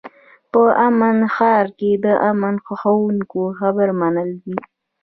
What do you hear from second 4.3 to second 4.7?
دي.